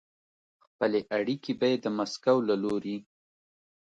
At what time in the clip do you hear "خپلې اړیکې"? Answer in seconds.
0.65-1.51